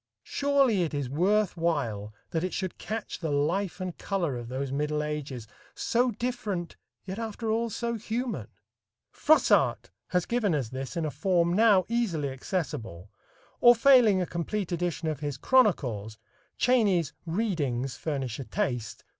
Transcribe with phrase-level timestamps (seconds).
[0.23, 4.71] Surely it is worth while that it should catch the life and color of those
[4.71, 8.47] middle ages so different, yet after all so human.
[9.11, 13.11] Froissart has given us this in a form now easily accessible,
[13.59, 16.17] or failing a complete edition of his "Chronicles,"
[16.57, 19.09] Cheyney's "Readings" furnish a taste (pp.